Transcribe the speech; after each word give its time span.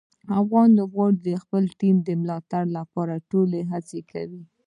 افغان 0.41 0.69
لوبغاړي 0.77 1.17
د 1.27 1.29
خپلې 1.43 1.69
ټیم 1.79 1.95
د 2.03 2.09
ملاتړ 2.21 2.63
لپاره 2.77 3.23
ټولې 3.31 3.59
هڅې 3.71 3.99
کوي. 4.11 4.43